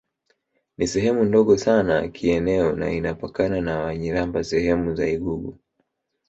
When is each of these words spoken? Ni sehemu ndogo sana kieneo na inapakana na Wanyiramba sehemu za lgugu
Ni 0.77 0.87
sehemu 0.87 1.25
ndogo 1.25 1.57
sana 1.57 2.07
kieneo 2.07 2.71
na 2.75 2.91
inapakana 2.91 3.61
na 3.61 3.79
Wanyiramba 3.79 4.43
sehemu 4.43 4.95
za 4.95 5.05
lgugu 5.07 5.59